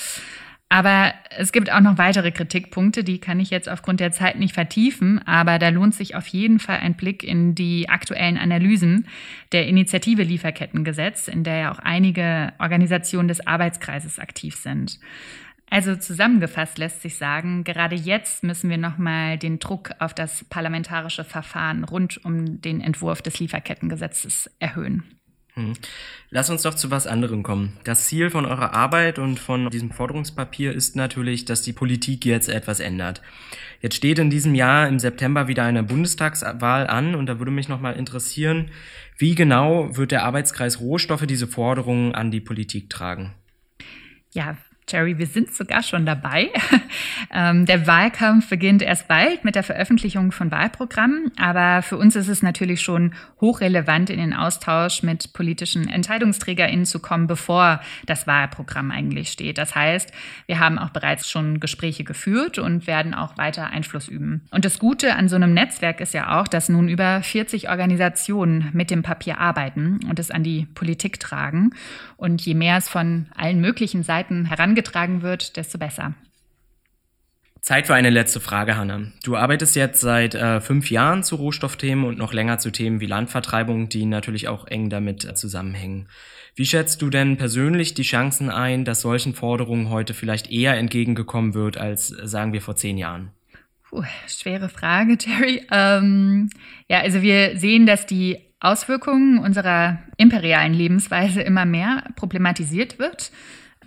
aber 0.68 1.14
es 1.30 1.52
gibt 1.52 1.70
auch 1.70 1.80
noch 1.80 1.96
weitere 1.96 2.32
Kritikpunkte, 2.32 3.04
die 3.04 3.18
kann 3.18 3.38
ich 3.38 3.50
jetzt 3.50 3.68
aufgrund 3.68 4.00
der 4.00 4.10
Zeit 4.10 4.36
nicht 4.36 4.52
vertiefen, 4.52 5.24
aber 5.24 5.60
da 5.60 5.68
lohnt 5.68 5.94
sich 5.94 6.16
auf 6.16 6.26
jeden 6.26 6.58
Fall 6.58 6.78
ein 6.78 6.94
Blick 6.94 7.22
in 7.22 7.54
die 7.54 7.88
aktuellen 7.88 8.36
Analysen 8.36 9.06
der 9.52 9.68
Initiative 9.68 10.24
Lieferkettengesetz, 10.24 11.28
in 11.28 11.44
der 11.44 11.56
ja 11.56 11.72
auch 11.72 11.78
einige 11.78 12.52
Organisationen 12.58 13.28
des 13.28 13.46
Arbeitskreises 13.46 14.18
aktiv 14.18 14.56
sind. 14.56 14.98
Also 15.70 15.94
zusammengefasst 15.96 16.78
lässt 16.78 17.02
sich 17.02 17.16
sagen, 17.16 17.62
gerade 17.62 17.96
jetzt 17.96 18.42
müssen 18.42 18.68
wir 18.68 18.78
nochmal 18.78 19.38
den 19.38 19.60
Druck 19.60 19.90
auf 20.00 20.14
das 20.14 20.44
parlamentarische 20.44 21.24
Verfahren 21.24 21.84
rund 21.84 22.24
um 22.24 22.60
den 22.60 22.80
Entwurf 22.80 23.22
des 23.22 23.38
Lieferkettengesetzes 23.38 24.50
erhöhen. 24.58 25.04
Hm. 25.56 25.72
Lass 26.30 26.50
uns 26.50 26.62
doch 26.62 26.74
zu 26.74 26.90
was 26.90 27.06
anderem 27.06 27.42
kommen. 27.42 27.78
Das 27.84 28.04
Ziel 28.06 28.28
von 28.28 28.44
eurer 28.44 28.74
Arbeit 28.74 29.18
und 29.18 29.38
von 29.38 29.70
diesem 29.70 29.90
Forderungspapier 29.90 30.72
ist 30.72 30.96
natürlich, 30.96 31.46
dass 31.46 31.62
die 31.62 31.72
Politik 31.72 32.26
jetzt 32.26 32.48
etwas 32.48 32.78
ändert. 32.78 33.22
Jetzt 33.80 33.96
steht 33.96 34.18
in 34.18 34.28
diesem 34.28 34.54
Jahr 34.54 34.86
im 34.86 34.98
September 34.98 35.48
wieder 35.48 35.64
eine 35.64 35.82
Bundestagswahl 35.82 36.86
an 36.86 37.14
und 37.14 37.26
da 37.26 37.38
würde 37.38 37.52
mich 37.52 37.68
nochmal 37.68 37.96
interessieren, 37.96 38.70
wie 39.16 39.34
genau 39.34 39.96
wird 39.96 40.12
der 40.12 40.24
Arbeitskreis 40.24 40.80
Rohstoffe 40.80 41.26
diese 41.26 41.46
Forderungen 41.46 42.14
an 42.14 42.30
die 42.30 42.40
Politik 42.40 42.90
tragen? 42.90 43.32
Ja, 44.34 44.58
Jerry, 44.88 45.18
wir 45.18 45.26
sind 45.26 45.52
sogar 45.52 45.82
schon 45.82 46.06
dabei. 46.06 46.50
Ähm, 47.32 47.66
der 47.66 47.86
Wahlkampf 47.86 48.48
beginnt 48.48 48.82
erst 48.82 49.08
bald 49.08 49.44
mit 49.44 49.56
der 49.56 49.64
Veröffentlichung 49.64 50.32
von 50.32 50.50
Wahlprogrammen, 50.50 51.32
aber 51.36 51.82
für 51.82 51.96
uns 51.96 52.14
ist 52.14 52.28
es 52.28 52.42
natürlich 52.42 52.80
schon 52.80 53.14
hochrelevant, 53.40 54.10
in 54.10 54.18
den 54.18 54.32
Austausch 54.32 55.02
mit 55.02 55.32
politischen 55.32 55.88
EntscheidungsträgerInnen 55.88 56.86
zu 56.86 57.00
kommen, 57.00 57.26
bevor 57.26 57.80
das 58.06 58.26
Wahlprogramm 58.26 58.90
eigentlich 58.90 59.30
steht. 59.30 59.58
Das 59.58 59.74
heißt, 59.74 60.12
wir 60.46 60.60
haben 60.60 60.78
auch 60.78 60.90
bereits 60.90 61.28
schon 61.28 61.60
Gespräche 61.60 62.04
geführt 62.04 62.58
und 62.58 62.86
werden 62.86 63.12
auch 63.12 63.36
weiter 63.36 63.66
Einfluss 63.66 64.08
üben. 64.08 64.42
Und 64.50 64.64
das 64.64 64.78
Gute 64.78 65.16
an 65.16 65.28
so 65.28 65.36
einem 65.36 65.52
Netzwerk 65.52 66.00
ist 66.00 66.14
ja 66.14 66.40
auch, 66.40 66.48
dass 66.48 66.68
nun 66.68 66.88
über 66.88 67.22
40 67.22 67.68
Organisationen 67.68 68.70
mit 68.72 68.90
dem 68.90 69.02
Papier 69.02 69.38
arbeiten 69.38 70.00
und 70.08 70.18
es 70.18 70.30
an 70.30 70.44
die 70.44 70.66
Politik 70.74 71.18
tragen. 71.18 71.70
Und 72.16 72.40
je 72.42 72.54
mehr 72.54 72.78
es 72.78 72.88
von 72.88 73.26
allen 73.34 73.60
möglichen 73.60 74.02
Seiten 74.02 74.46
herangeht, 74.46 74.75
herangetragen 74.76 75.22
wird, 75.22 75.56
desto 75.56 75.78
besser. 75.78 76.14
Zeit 77.60 77.88
für 77.88 77.94
eine 77.94 78.10
letzte 78.10 78.38
Frage, 78.38 78.76
Hanna. 78.76 79.10
Du 79.24 79.36
arbeitest 79.36 79.74
jetzt 79.74 80.00
seit 80.00 80.36
äh, 80.36 80.60
fünf 80.60 80.88
Jahren 80.88 81.24
zu 81.24 81.34
Rohstoffthemen 81.34 82.04
und 82.04 82.16
noch 82.16 82.32
länger 82.32 82.58
zu 82.58 82.70
Themen 82.70 83.00
wie 83.00 83.06
Landvertreibung, 83.06 83.88
die 83.88 84.06
natürlich 84.06 84.46
auch 84.46 84.68
eng 84.68 84.88
damit 84.88 85.24
äh, 85.24 85.34
zusammenhängen. 85.34 86.08
Wie 86.54 86.64
schätzt 86.64 87.02
du 87.02 87.10
denn 87.10 87.36
persönlich 87.36 87.94
die 87.94 88.04
Chancen 88.04 88.50
ein, 88.50 88.84
dass 88.84 89.00
solchen 89.00 89.34
Forderungen 89.34 89.90
heute 89.90 90.14
vielleicht 90.14 90.50
eher 90.50 90.76
entgegengekommen 90.76 91.54
wird 91.54 91.76
als, 91.76 92.12
äh, 92.12 92.28
sagen 92.28 92.52
wir, 92.52 92.62
vor 92.62 92.76
zehn 92.76 92.98
Jahren? 92.98 93.32
Puh, 93.88 94.04
schwere 94.28 94.68
Frage, 94.68 95.18
Terry. 95.18 95.66
Ähm, 95.72 96.50
ja, 96.88 97.00
also 97.00 97.20
wir 97.22 97.58
sehen, 97.58 97.86
dass 97.86 98.06
die 98.06 98.38
Auswirkungen 98.60 99.38
unserer 99.40 99.98
imperialen 100.18 100.72
Lebensweise 100.72 101.42
immer 101.42 101.64
mehr 101.64 102.04
problematisiert 102.14 103.00
wird 103.00 103.32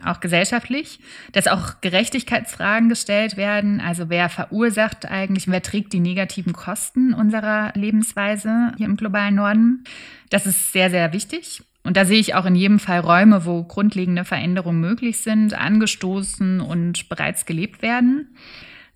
auch 0.04 0.20
gesellschaftlich, 0.20 1.00
dass 1.32 1.48
auch 1.48 1.82
Gerechtigkeitsfragen 1.82 2.90
gestellt 2.90 3.38
werden. 3.38 3.82
Also 3.82 4.10
wer 4.10 4.30
verursacht 4.30 5.06
eigentlich, 5.06 5.48
wer 5.48 5.62
trägt 5.62 5.94
die 5.94 6.00
negativen 6.00 6.54
Kosten 6.54 7.14
unserer 7.14 7.72
Lebensweise 7.76 8.74
hier 8.78 8.86
im 8.86 8.98
globalen 8.98 9.36
Norden? 9.36 9.84
Das 10.30 10.46
ist 10.46 10.72
sehr, 10.72 10.90
sehr 10.90 11.14
wichtig. 11.14 11.64
Und 11.84 11.98
da 11.98 12.06
sehe 12.06 12.20
ich 12.20 12.36
auch 12.36 12.46
in 12.46 12.56
jedem 12.56 12.80
Fall 12.80 13.00
Räume, 13.00 13.46
wo 13.46 13.64
grundlegende 13.64 14.26
Veränderungen 14.26 14.82
möglich 14.82 15.20
sind, 15.20 15.54
angestoßen 15.54 16.62
und 16.62 17.10
bereits 17.10 17.46
gelebt 17.46 17.82
werden. 17.82 18.36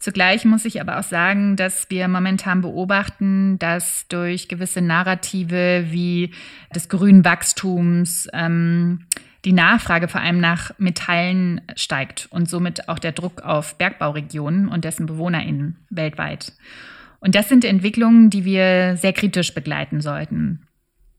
Zugleich 0.03 0.43
muss 0.43 0.65
ich 0.65 0.81
aber 0.81 0.99
auch 0.99 1.03
sagen, 1.03 1.55
dass 1.55 1.89
wir 1.89 2.09
momentan 2.09 2.59
beobachten, 2.59 3.57
dass 3.57 4.05
durch 4.09 4.49
gewisse 4.49 4.81
Narrative 4.81 5.85
wie 5.91 6.31
des 6.75 6.89
grünen 6.89 7.23
Wachstums, 7.23 8.27
ähm, 8.33 9.05
die 9.45 9.53
Nachfrage 9.53 10.07
vor 10.07 10.21
allem 10.21 10.39
nach 10.39 10.71
Metallen 10.77 11.61
steigt 11.75 12.27
und 12.31 12.49
somit 12.49 12.87
auch 12.87 12.99
der 12.99 13.11
Druck 13.11 13.41
auf 13.41 13.77
Bergbauregionen 13.77 14.69
und 14.69 14.85
dessen 14.85 15.05
BewohnerInnen 15.05 15.77
weltweit. 15.89 16.53
Und 17.19 17.35
das 17.35 17.49
sind 17.49 17.65
Entwicklungen, 17.65 18.29
die 18.29 18.45
wir 18.45 18.97
sehr 18.97 19.13
kritisch 19.13 19.53
begleiten 19.53 20.01
sollten. 20.01 20.67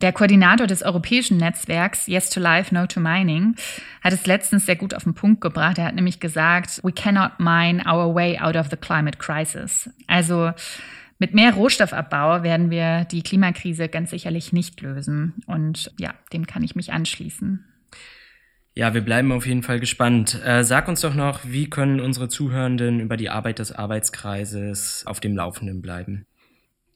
Der 0.00 0.12
Koordinator 0.12 0.66
des 0.66 0.82
europäischen 0.82 1.38
Netzwerks 1.38 2.06
Yes 2.06 2.28
to 2.28 2.40
Life, 2.40 2.74
No 2.74 2.86
to 2.86 3.00
Mining 3.00 3.54
hat 4.02 4.12
es 4.12 4.26
letztens 4.26 4.66
sehr 4.66 4.76
gut 4.76 4.92
auf 4.92 5.04
den 5.04 5.14
Punkt 5.14 5.40
gebracht. 5.40 5.78
Er 5.78 5.86
hat 5.86 5.94
nämlich 5.94 6.20
gesagt, 6.20 6.80
we 6.82 6.92
cannot 6.92 7.38
mine 7.38 7.82
our 7.86 8.14
way 8.14 8.38
out 8.38 8.56
of 8.56 8.68
the 8.70 8.76
climate 8.76 9.18
crisis. 9.18 9.88
Also 10.06 10.52
mit 11.18 11.32
mehr 11.32 11.54
Rohstoffabbau 11.54 12.42
werden 12.42 12.70
wir 12.70 13.04
die 13.04 13.22
Klimakrise 13.22 13.88
ganz 13.88 14.10
sicherlich 14.10 14.52
nicht 14.52 14.80
lösen. 14.82 15.34
Und 15.46 15.90
ja, 15.98 16.12
dem 16.32 16.46
kann 16.46 16.62
ich 16.62 16.74
mich 16.74 16.92
anschließen. 16.92 17.64
Ja, 18.76 18.92
wir 18.92 19.02
bleiben 19.02 19.30
auf 19.30 19.46
jeden 19.46 19.62
Fall 19.62 19.78
gespannt. 19.78 20.40
Äh, 20.44 20.64
sag 20.64 20.88
uns 20.88 21.00
doch 21.00 21.14
noch, 21.14 21.40
wie 21.44 21.70
können 21.70 22.00
unsere 22.00 22.28
Zuhörenden 22.28 22.98
über 22.98 23.16
die 23.16 23.30
Arbeit 23.30 23.60
des 23.60 23.70
Arbeitskreises 23.70 25.04
auf 25.06 25.20
dem 25.20 25.36
Laufenden 25.36 25.80
bleiben? 25.80 26.26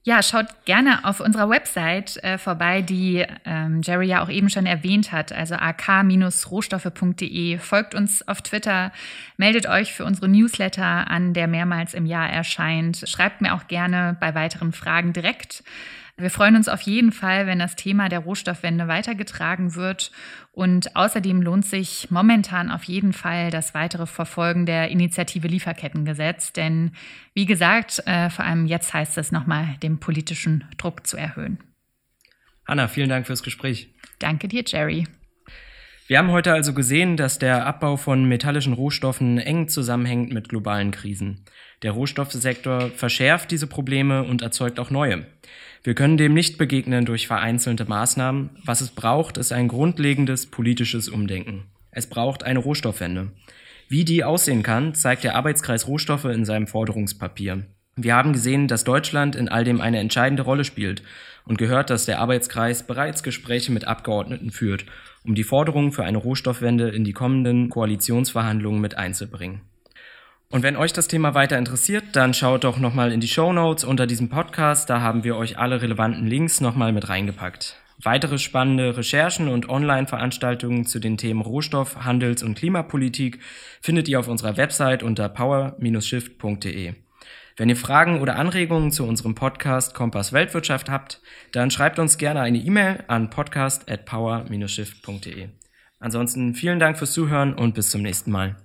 Ja, 0.09 0.23
schaut 0.23 0.47
gerne 0.65 1.05
auf 1.05 1.21
unserer 1.21 1.51
Website 1.51 2.17
äh, 2.25 2.39
vorbei, 2.39 2.83
die 2.83 3.25
ähm, 3.45 3.83
Jerry 3.83 4.07
ja 4.07 4.23
auch 4.23 4.31
eben 4.31 4.49
schon 4.49 4.65
erwähnt 4.65 5.13
hat, 5.13 5.33
also 5.33 5.55
ak-rohstoffe.de. 5.55 7.59
Folgt 7.59 7.95
uns 7.95 8.27
auf 8.27 8.41
Twitter, 8.41 8.91
meldet 9.37 9.69
euch 9.69 9.93
für 9.93 10.07
unsere 10.07 10.29
Newsletter 10.29 11.11
an, 11.11 11.35
der 11.35 11.47
mehrmals 11.47 11.93
im 11.95 12.07
Jahr 12.07 12.31
erscheint. 12.31 13.05
Schreibt 13.07 13.43
mir 13.43 13.55
auch 13.55 13.69
gerne 13.69 14.17
bei 14.19 14.35
weiteren 14.35 14.73
Fragen 14.73 15.13
direkt. 15.13 15.63
Wir 16.21 16.31
freuen 16.31 16.57
uns 16.57 16.69
auf 16.69 16.81
jeden 16.81 17.13
Fall, 17.13 17.47
wenn 17.47 17.61
das 17.61 17.77
Thema 17.77 18.09
der 18.09 18.19
Rohstoffwende 18.19 18.89
weitergetragen 18.89 19.77
wird. 19.77 20.11
Und 20.51 20.97
außerdem 20.97 21.41
lohnt 21.41 21.65
sich 21.65 22.11
momentan 22.11 22.73
auf 22.73 22.83
jeden 22.85 23.13
Fall 23.13 23.53
das 23.53 23.73
weitere 23.73 24.05
Verfolgen 24.05 24.67
der 24.67 24.89
Initiative 24.89 25.47
Lieferkettengesetz. 25.47 26.53
Denn 26.53 26.91
wie 27.35 27.47
gesagt, 27.47 28.03
äh, 28.07 28.31
vor 28.31 28.45
allem 28.45 28.67
jetzt 28.67 28.93
heißt 28.93 29.17
es 29.17 29.31
nochmal, 29.31 29.77
den 29.81 30.01
politischen 30.01 30.65
Druck 30.77 31.07
zu 31.07 31.17
erhöhen. 31.17 31.61
Anna, 32.65 32.89
vielen 32.89 33.09
Dank 33.09 33.29
fürs 33.29 33.45
Gespräch. 33.45 33.95
Danke 34.19 34.49
dir, 34.49 34.65
Jerry. 34.67 35.07
Wir 36.09 36.19
haben 36.19 36.33
heute 36.33 36.53
also 36.53 36.75
gesehen, 36.75 37.17
dass 37.17 37.39
der 37.39 37.65
Abbau 37.65 37.97
von 37.97 38.25
metallischen 38.25 38.73
Rohstoffen 38.73 39.39
eng 39.39 39.69
zusammenhängt 39.69 40.33
mit 40.33 40.49
globalen 40.49 40.91
Krisen. 40.91 41.45
Der 41.83 41.93
Rohstoffsektor 41.93 42.91
verschärft 42.91 43.53
diese 43.53 43.69
Probleme 43.69 44.25
und 44.25 44.43
erzeugt 44.43 44.81
auch 44.81 44.91
neue. 44.91 45.27
Wir 45.83 45.95
können 45.95 46.17
dem 46.17 46.35
nicht 46.35 46.59
begegnen 46.59 47.05
durch 47.05 47.27
vereinzelte 47.27 47.85
Maßnahmen. 47.85 48.51
Was 48.65 48.81
es 48.81 48.91
braucht, 48.91 49.39
ist 49.39 49.53
ein 49.53 49.69
grundlegendes 49.69 50.47
politisches 50.47 51.09
Umdenken. 51.09 51.65
Es 51.91 52.09
braucht 52.09 52.43
eine 52.43 52.59
Rohstoffwende. 52.59 53.33
Wie 53.89 54.05
die 54.05 54.25
aussehen 54.25 54.63
kann, 54.63 54.95
zeigt 54.95 55.25
der 55.25 55.35
Arbeitskreis 55.35 55.87
Rohstoffe 55.87 56.27
in 56.27 56.45
seinem 56.45 56.67
Forderungspapier. 56.67 57.65
Wir 57.97 58.15
haben 58.15 58.33
gesehen, 58.33 58.69
dass 58.69 58.85
Deutschland 58.85 59.35
in 59.35 59.49
all 59.49 59.65
dem 59.65 59.81
eine 59.81 59.99
entscheidende 59.99 60.43
Rolle 60.43 60.65
spielt 60.65 61.03
und 61.45 61.59
gehört, 61.59 61.91
dass 61.91 62.05
der 62.05 62.21
Arbeitskreis 62.21 62.87
bereits 62.87 63.23
Gespräche 63.23 63.73
mit 63.73 63.87
Abgeordneten 63.87 64.51
führt, 64.51 64.85
um 65.25 65.35
die 65.35 65.43
Forderungen 65.43 65.91
für 65.91 66.05
eine 66.05 66.19
Rohstoffwende 66.19 66.91
in 66.91 67.05
die 67.05 67.13
kommenden 67.13 67.71
Koalitionsverhandlungen 67.71 68.81
mit 68.81 68.97
einzubringen. 68.97 69.63
Und 70.51 70.63
wenn 70.63 70.77
euch 70.77 70.95
das 70.95 71.09
Thema 71.09 71.35
weiter 71.35 71.59
interessiert, 71.59 72.05
dann 72.13 72.33
schaut 72.33 72.65
doch 72.65 72.79
nochmal 72.79 73.13
in 73.13 73.21
die 73.21 73.29
Show 73.29 73.53
Notes 73.53 73.85
unter 73.85 74.07
diesem 74.07 74.31
Podcast. 74.31 74.89
Da 74.89 75.03
haben 75.03 75.23
wir 75.23 75.37
euch 75.37 75.59
alle 75.59 75.83
relevanten 75.83 76.27
Links 76.27 76.63
nochmal 76.63 76.93
mit 76.93 77.11
reingepackt. 77.11 77.77
Weitere 78.03 78.39
spannende 78.39 78.97
Recherchen 78.97 79.49
und 79.49 79.69
Online-Veranstaltungen 79.69 80.87
zu 80.87 81.01
den 81.01 81.19
Themen 81.19 81.43
Rohstoff, 81.43 82.05
Handels- 82.05 82.45
und 82.45 82.57
Klimapolitik 82.57 83.41
findet 83.83 84.09
ihr 84.09 84.21
auf 84.21 84.29
unserer 84.29 84.57
Website 84.57 85.03
unter 85.03 85.29
power-shift.de. 85.29 86.95
Wenn 87.57 87.69
ihr 87.69 87.77
Fragen 87.77 88.21
oder 88.21 88.37
Anregungen 88.37 88.93
zu 88.93 89.05
unserem 89.05 89.35
Podcast 89.35 89.95
Kompass 89.95 90.33
Weltwirtschaft 90.33 90.89
habt, 90.89 91.21
dann 91.51 91.73
schreibt 91.73 91.99
uns 91.99 92.17
gerne 92.17 92.41
eine 92.41 92.59
E-Mail 92.59 93.03
an 93.09 93.31
podcast 93.31 93.91
at 93.91 94.07
power-shift.de. 94.07 95.49
Ansonsten 95.99 96.55
vielen 96.55 96.79
Dank 96.79 96.97
fürs 96.97 97.13
Zuhören 97.13 97.53
und 97.53 97.75
bis 97.75 97.91
zum 97.91 98.03
nächsten 98.03 98.31
Mal. 98.31 98.57